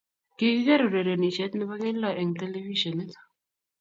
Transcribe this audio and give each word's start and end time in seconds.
Kigigeer 0.37 0.81
urerenishet 0.87 1.51
nebo 1.55 1.73
keldo 1.83 2.09
eng 2.19 2.31
telefishionit 2.41 3.11